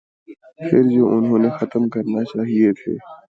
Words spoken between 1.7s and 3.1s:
کرنا چاہتے تھے۔